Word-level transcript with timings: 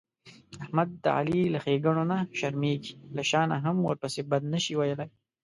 احمد 0.63 0.89
د 1.03 1.05
علي 1.17 1.41
له 1.53 1.59
ښېګڼونه 1.65 2.17
شرمېږي، 2.39 2.93
له 3.15 3.21
شا 3.29 3.41
نه 3.51 3.57
هم 3.65 3.77
ورپسې 3.81 4.21
بد 4.31 4.43
نشي 4.53 4.73
ویلای. 4.75 5.09